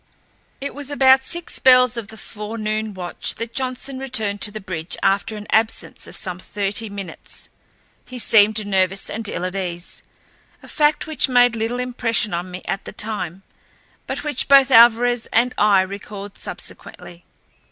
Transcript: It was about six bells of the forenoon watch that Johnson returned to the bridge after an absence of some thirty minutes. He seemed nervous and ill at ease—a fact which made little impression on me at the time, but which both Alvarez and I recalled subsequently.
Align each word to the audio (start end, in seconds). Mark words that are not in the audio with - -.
It 0.59 0.73
was 0.73 0.89
about 0.89 1.23
six 1.23 1.59
bells 1.59 1.95
of 1.95 2.07
the 2.07 2.17
forenoon 2.17 2.95
watch 2.95 3.35
that 3.35 3.53
Johnson 3.53 3.99
returned 3.99 4.41
to 4.41 4.49
the 4.49 4.59
bridge 4.59 4.97
after 5.03 5.35
an 5.35 5.45
absence 5.51 6.07
of 6.07 6.15
some 6.15 6.39
thirty 6.39 6.89
minutes. 6.89 7.49
He 8.03 8.17
seemed 8.17 8.65
nervous 8.65 9.11
and 9.11 9.29
ill 9.29 9.45
at 9.45 9.53
ease—a 9.55 10.67
fact 10.67 11.05
which 11.05 11.29
made 11.29 11.55
little 11.55 11.79
impression 11.79 12.33
on 12.33 12.49
me 12.49 12.63
at 12.67 12.85
the 12.85 12.93
time, 12.93 13.43
but 14.07 14.23
which 14.23 14.47
both 14.47 14.71
Alvarez 14.71 15.27
and 15.31 15.53
I 15.59 15.81
recalled 15.83 16.35
subsequently. 16.35 17.23